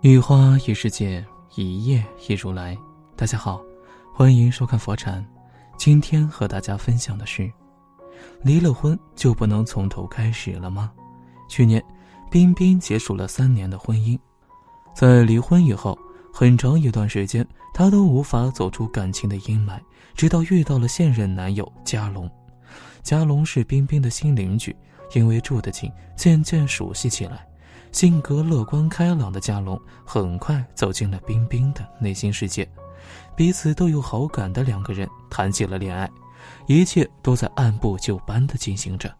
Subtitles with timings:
[0.00, 1.24] 一花一世界，
[1.56, 2.78] 一叶一如来。
[3.16, 3.60] 大家好，
[4.14, 5.26] 欢迎收看佛禅。
[5.76, 7.50] 今天和大家分享的是：
[8.40, 10.92] 离了婚就不能从头开始了吗？
[11.48, 11.84] 去年，
[12.30, 14.16] 冰冰结束了三年的婚姻，
[14.94, 15.98] 在离婚以后，
[16.32, 17.44] 很长一段时间，
[17.74, 19.80] 她都无法走出感情的阴霾，
[20.14, 22.30] 直到遇到了现任男友嘉龙。
[23.02, 24.76] 嘉龙是冰冰的新邻居，
[25.16, 27.47] 因为住得近，渐渐熟悉起来。
[27.92, 32.68] 性格乐观开朗的嘉龙很快走进了冰冰的内心世界，
[33.34, 36.08] 彼此都有好感的两个人谈起了恋爱，
[36.66, 39.12] 一切都在按部就班的进行着。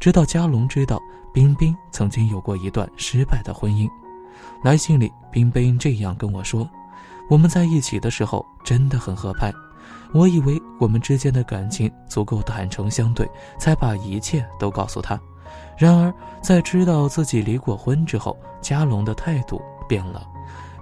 [0.00, 1.00] 直到嘉龙知道
[1.32, 3.88] 冰冰曾经有过一段失败的婚姻，
[4.62, 6.68] 来信里冰冰这样跟我说
[7.30, 9.52] ：“我们在一起的时候真的很合拍，
[10.12, 13.28] 我以为我们之间的感情足够坦诚相对，
[13.58, 15.18] 才把一切都告诉他。”
[15.76, 16.12] 然而，
[16.42, 20.26] 在知道自己离过婚之后，嘉龙的态度变了。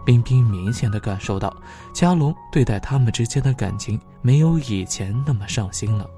[0.05, 1.53] 冰冰明显的感受到，
[1.93, 6.09] 嘉龙对待他们之间的感情没有以前那么上心了。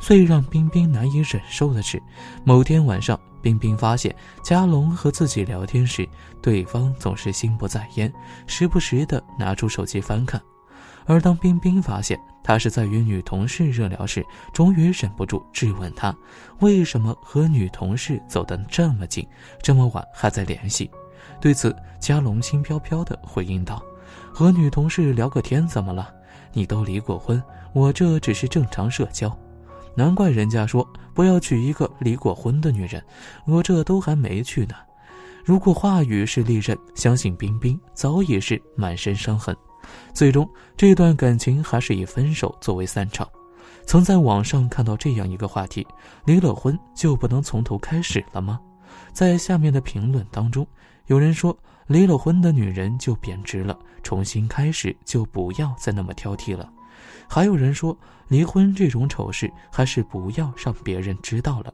[0.00, 2.02] 最让冰冰难以忍受的是，
[2.44, 6.08] 某天晚上，冰冰发现嘉龙和自己聊天时，
[6.42, 8.12] 对方总是心不在焉，
[8.46, 10.40] 时不时的拿出手机翻看。
[11.08, 16.14] 而当冰冰发现他是在与女同事热聊时，终于忍不住质问他：
[16.60, 19.26] 为什么和女同事走得这么近，
[19.62, 20.90] 这么晚还在联系？
[21.40, 23.82] 对此，嘉龙轻飘飘地回应道
[24.32, 26.12] ：“和女同事聊个天怎么了？
[26.52, 27.42] 你都离过婚，
[27.72, 29.34] 我这只是正常社交。
[29.94, 33.02] 难怪人家说不要娶一个离过婚的女人，
[33.46, 34.74] 我这都还没娶呢。
[35.44, 39.56] 如果话语是利刃，相信冰冰早已是满身伤痕。”
[40.12, 43.28] 最终，这段感情还是以分手作为散场。
[43.86, 45.86] 曾在网上看到这样一个话题：
[46.24, 48.60] 离了婚就不能从头开始了吗？
[49.12, 50.66] 在下面的评论当中，
[51.06, 56.70] 有人说离了婚的女人就贬值了，重新开始就不要再那么挑剔了。
[57.26, 57.96] 还有人说
[58.28, 61.72] 离婚这种丑事还是不要让别人知道了。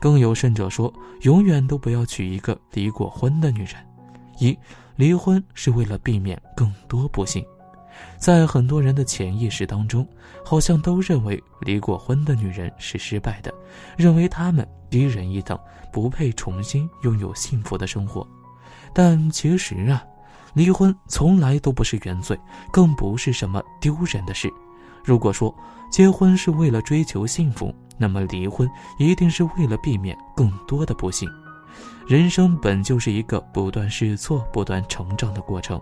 [0.00, 0.92] 更有甚者说，
[1.22, 3.74] 永远都不要娶一个离过婚的女人。
[4.38, 4.56] 一
[4.96, 7.44] 离婚是为了避免更多不幸，
[8.18, 10.06] 在很多人的潜意识当中，
[10.44, 13.52] 好像都认为离过婚的女人是失败的，
[13.96, 15.58] 认为她们低人一等，
[15.92, 18.26] 不配重新拥有幸福的生活。
[18.92, 20.04] 但其实啊，
[20.54, 22.38] 离婚从来都不是原罪，
[22.72, 24.48] 更不是什么丢人的事。
[25.04, 25.54] 如果说
[25.90, 28.68] 结婚是为了追求幸福，那么离婚
[28.98, 31.28] 一定是为了避免更多的不幸。
[32.06, 35.80] 人生本就是一个不断试错、不断成长的过程，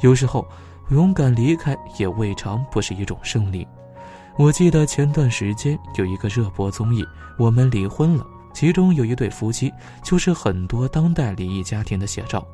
[0.00, 0.46] 有时候
[0.90, 3.66] 勇敢离开也未尝不是一种胜利。
[4.36, 7.02] 我记得前段时间有一个热播综艺
[7.38, 9.72] 《我们离婚了》，其中有一对夫妻
[10.02, 12.44] 就是很多当代离异家庭的写照。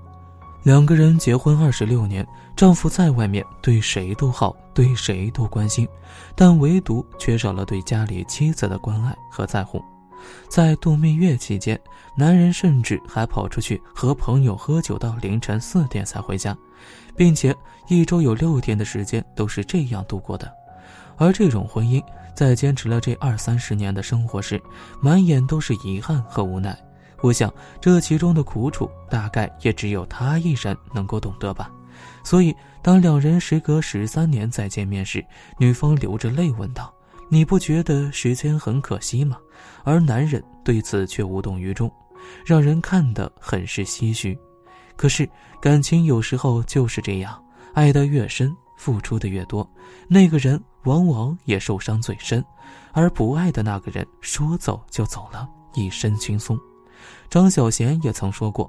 [0.63, 5.89] 两个人结婚二十六年，丈夫在外面对谁都好，对谁都关心，
[6.37, 9.83] 但唯独缺少了对家里妻子的关爱和在乎。
[10.49, 11.81] 在度蜜月期间，
[12.17, 16.57] 男人甚至还跑出去和朋友喝酒到凌晨四点才回家，
[17.17, 17.55] 并且
[17.89, 20.51] 一周有六天的时间都是这样度过的。
[21.17, 22.03] 而这种婚姻
[22.35, 24.61] 在坚持了这二三十年的生活时，
[25.01, 26.77] 满眼都是遗憾和无奈。
[27.23, 31.71] 我想这其中的苦楚，大概也只有他一人能够懂得吧。
[32.25, 35.23] 所以，当两人时隔十三年再见面时，
[35.59, 36.91] 女方流着泪问道。
[37.33, 39.39] 你不觉得时间很可惜吗？
[39.85, 41.91] 而男人对此却无动于衷，
[42.45, 44.37] 让人看得很是唏嘘。
[44.97, 45.27] 可是
[45.63, 47.41] 感情有时候就是这样，
[47.73, 49.69] 爱得越深，付出的越多，
[50.09, 52.45] 那个人往往也受伤最深，
[52.93, 56.59] 而不爱的那个人说走就走了，一身轻松。
[57.31, 58.69] 张小娴也曾说过。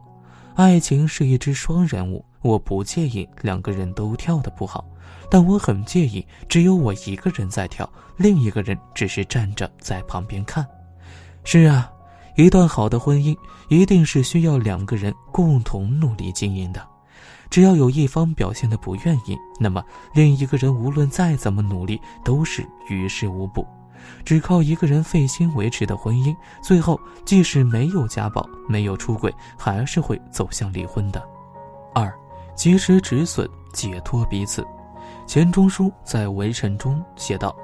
[0.56, 4.86] 爱情是一只双人舞，我不介意两个人都跳得不好，
[5.30, 10.66] 但我很介意只有我一个人在跳，另一个人只是站着在旁边看。
[11.44, 11.90] 是啊，
[12.36, 13.36] 一段好的婚姻
[13.70, 16.86] 一定是需要两个人共同努力经营的，
[17.50, 19.84] 只要有一方表现的不愿意，那么
[20.14, 23.66] 另一个人无论再怎么努力都是于事无补。
[24.24, 31.22] 只靠一个人费心维持的婚姻，最后即使没有家暴、没有出轨，还是会走向离婚的。
[31.94, 32.14] 二，
[32.56, 34.66] 及时止损，解脱彼此。
[35.28, 37.56] 钱钟书在《围城》中写道：“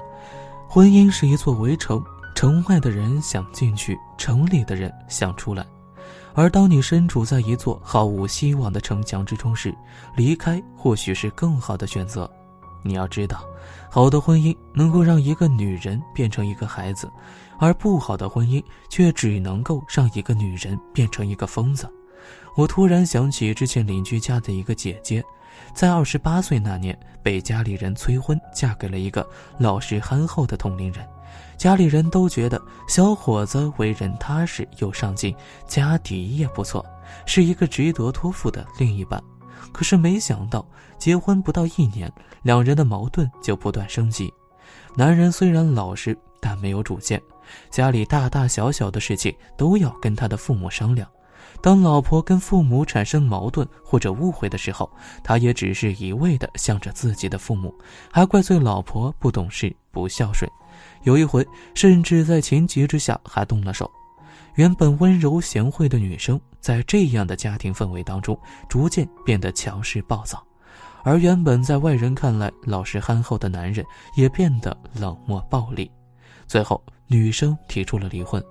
[0.68, 2.02] 婚姻是一座围城，
[2.34, 5.66] 城外的人想进去，城里的人想出来。
[6.34, 9.74] 而当你身处在一座毫无希望的城墙之中时，
[10.14, 12.30] 离开或许是更好的选择。”
[12.82, 13.44] 你要知道，
[13.90, 17.10] 好的婚姻能够让一个女人变成一个孩子，
[17.58, 21.90] 而不好的婚姻却只能够让一个女人变成一个疯子。
[22.56, 25.22] 我突然想起之前邻居家的一个姐姐，
[25.74, 29.26] 在二十八岁那年被家里人催婚，嫁给了一个
[29.58, 31.06] 老实憨厚的同龄人。
[31.56, 35.34] 家里人都觉得小伙子为人踏实又上进，
[35.66, 36.84] 家底也不错，
[37.26, 39.22] 是一个值得托付的另一半。
[39.72, 40.66] 可是没想到，
[40.98, 42.12] 结婚不到一年，
[42.42, 44.32] 两人的矛盾就不断升级。
[44.96, 47.22] 男人虽然老实，但没有主见，
[47.70, 51.08] 家里大大小小的事情都要跟他的父母商量。
[51.60, 54.88] 当老婆跟父母产生矛盾或者误会的时候，
[55.24, 57.74] 他也只是一味的向着自己的父母，
[58.12, 60.48] 还怪罪老婆不懂事、不孝顺。
[61.02, 63.90] 有一回，甚至在情急之下还动了手。
[64.54, 68.38] 原本温柔贤惠的女生，在这样的家庭氛围当中，
[68.68, 70.44] 逐渐变得强势暴躁，
[71.02, 73.84] 而原本在外人看来老实憨厚的男人，
[74.16, 75.90] 也变得冷漠暴力。
[76.46, 78.42] 最后，女生提出了离婚。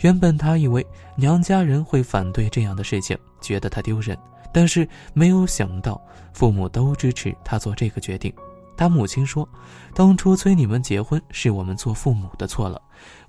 [0.00, 4.16] 原本她以为娘家人会反对这样的事情，觉得她丢人，
[4.52, 6.00] 但是没有想到
[6.32, 8.32] 父母都支持她做这个决定。
[8.76, 9.48] 他母亲说
[9.94, 12.80] ：“当初催你们结婚是我们做父母的错了，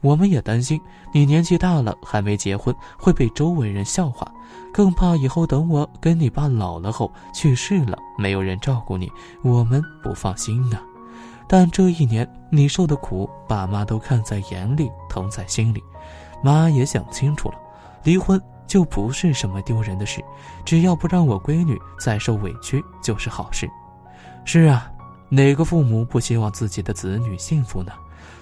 [0.02, 0.80] 我们也担心
[1.14, 4.30] 你年纪大了还没结婚会被周围人笑话，
[4.74, 9.12] 更怕以后等我跟你爸老了后去世了没有人照顾你，
[9.44, 10.78] 我们不放心呢。
[11.48, 15.84] 但这一年你受的苦，爸妈都看在眼里，疼在心里。”
[16.44, 17.56] 妈也想清楚了，
[18.04, 20.24] 离婚就不是什么丢人的事，
[20.64, 23.68] 只要不让我闺女再受委屈就是好事。
[24.46, 24.92] 是啊，
[25.30, 27.92] 哪个父母不希望自己的子女幸福呢？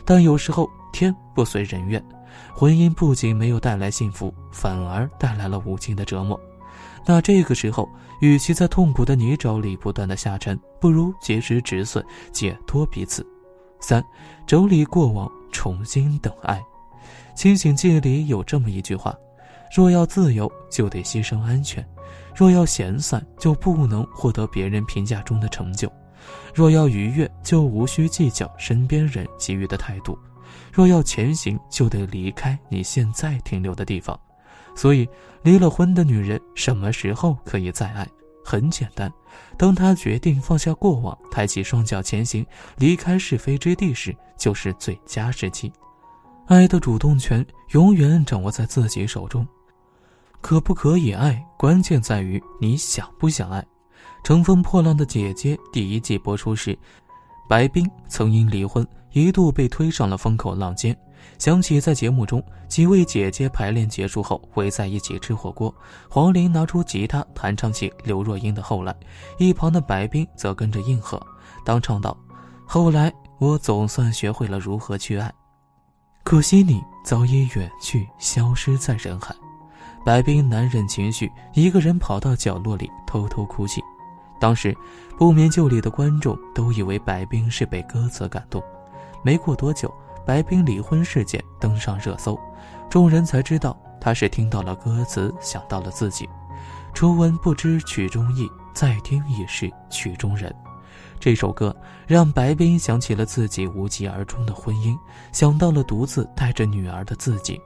[0.04, 2.04] 但有时候天不随人愿，
[2.54, 6.40] 婚姻不仅没有带来幸福，反而带来了无尽的折磨。
[7.08, 7.90] 那这个时候，
[8.22, 13.26] 与其在痛苦的泥沼里不断的下沉，不如及时止损，解脱彼此。
[13.80, 14.04] 三，
[14.48, 16.60] 整理过往，重新等爱。
[17.36, 19.16] 《清醒记》里有这么一句话
[19.76, 21.84] ：“若要自由，就得牺牲安全；
[22.36, 25.88] 若要闲散，就不能获得别人评价中的成就；
[26.54, 30.18] 若要愉悦，就无需计较身边人给予的态度；
[30.72, 34.20] 若要前行，就得离开你现在停留的地方。”
[34.76, 35.08] 所以，
[35.42, 38.08] 离了婚的女人什么时候可以再爱？
[38.44, 39.12] 很简单，
[39.58, 42.46] 当她决定放下过往，抬起双脚前行，
[42.78, 45.72] 离开是非之地时，就是最佳时机。
[46.48, 49.48] 爱的主动权永远掌握在自己手中，
[50.42, 53.62] 可不可以爱，关键在于你想不想爱。
[54.26, 56.76] 《乘风破浪的姐姐》第一季播出时，
[57.48, 60.98] 白冰曾因离婚一度被推上了风口浪尖。
[61.38, 65.72] 想起在节目中，几位姐姐排练结束后围在一起吃火锅，
[66.10, 68.92] 黄龄拿出吉他弹唱起刘若英的《后来》，
[69.38, 71.24] 一旁的白冰则跟着应和，
[71.64, 72.18] 当唱道
[72.66, 75.32] ：“后来我总算学会了如何去爱。”
[76.26, 79.36] 可惜你早已远去，消失在人海。
[80.04, 83.84] 白冰难忍情绪，一个人跑到角落里偷偷哭泣。
[84.40, 84.76] 当时，
[85.18, 88.62] 不眠旧里的观众都以为白冰是被歌词感动。
[89.24, 89.94] 没过多久，
[90.26, 92.40] 白冰离婚事件登上热搜，
[92.90, 96.30] 众人才知道他是听到了歌词，想到了自己。
[96.94, 100.54] 初闻不知曲中意，再听已是曲中人。
[101.20, 104.98] 这首歌让白冰想起了自己无疾而终的婚姻，
[105.32, 107.60] 想到了独自带着女儿的自己。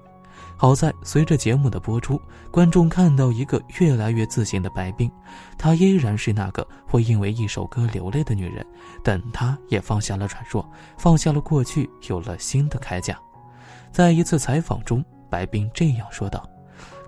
[0.61, 5.09] 好在随着节目的播出，观众看到一个越来越自信的白冰，
[5.57, 8.65] 她依然是那个会因为一首歌流泪的女人，
[9.01, 13.17] 但她也放下了软弱，放下了过去，有了新的铠甲。
[13.89, 16.45] 在一次采访中，白冰这样说道：“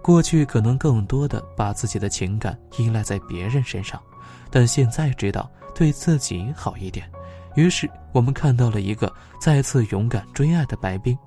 [0.01, 4.01] 过去可能更多的把自己的情感依赖在别人身上，
[4.50, 7.10] 但现在知道。”对自己好一点，
[7.55, 11.17] 于是我们看到了一个再次勇敢追爱的白冰。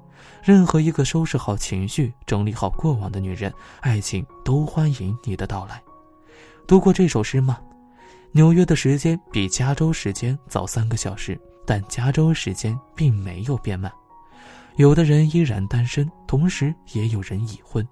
[0.43, 5.83] 任何一个收拾好情绪、整理好过往的女人，爱情都欢迎你的到来。
[6.67, 7.59] 读过这首诗吗？
[8.33, 13.93] 纽约的时间比加州时间早三个小时，但加州时间并没有变慢。
[14.77, 17.87] 有的人依然单身，同时也有人已婚。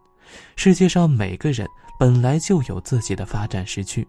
[0.57, 4.07] 世界上每个人本来就有自己的发展时区。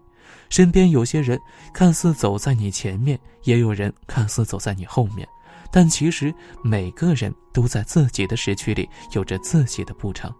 [0.50, 1.38] 身边有些人
[1.72, 5.28] 看似走在你前面，也有人看似走在你后面，
[5.76, 10.32] 但其实每个人都在自己的时区里有着自己的步程，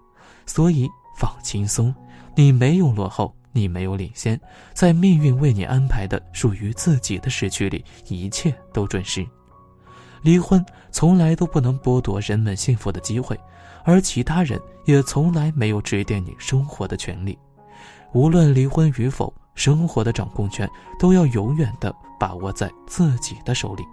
[0.47, 0.89] 所以
[1.19, 1.93] 放轻松，
[2.37, 4.41] 你没有落后，你没有领先，
[4.75, 9.27] 在命运为你安排的属于自己的时区里，一切都准时。
[10.23, 13.37] 离婚从来都不能剥夺人们幸福的机会，
[13.83, 17.37] 而其他人也从来没有指点你生活的权利，
[18.13, 19.35] 无论离婚与否。
[19.57, 23.85] 生活的掌控权都要永远的把握在自己的手里。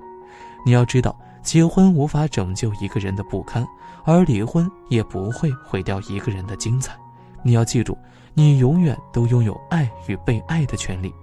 [0.66, 3.68] 你要知道，结婚无法拯救一个人的不堪，
[4.04, 6.96] 而离婚也不会毁掉一个人的精彩。
[7.44, 7.98] 你要记住，
[8.34, 11.14] 你永远都拥有爱与被爱的权利。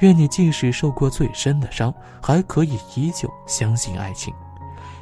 [0.00, 4.34] 愿你即使受过最深的伤，还可以依旧相信爱情。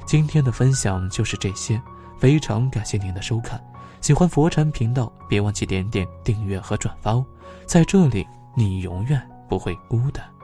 [0.05, 1.81] 今天的分享就是这些，
[2.19, 3.63] 非常感谢您的收看。
[4.01, 7.25] 喜欢佛禅频道，别忘记点点订阅和转发哦。
[7.67, 10.38] 在这里，你永远不会孤单。